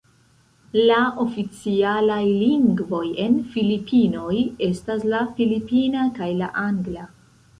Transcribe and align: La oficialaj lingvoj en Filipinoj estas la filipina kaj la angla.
La 0.91 1.01
oficialaj 1.23 2.21
lingvoj 2.29 3.03
en 3.25 3.37
Filipinoj 3.55 4.39
estas 4.69 5.05
la 5.13 5.21
filipina 5.37 6.09
kaj 6.19 6.33
la 6.43 6.49
angla. 6.65 7.07